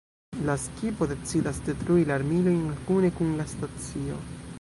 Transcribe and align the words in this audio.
La 0.49 0.53
skipo 0.61 1.05
decidas 1.11 1.59
detrui 1.67 2.07
la 2.11 2.15
armilojn 2.21 2.73
kune 2.89 3.13
kun 3.21 3.37
la 3.43 3.47
stacio. 3.53 4.19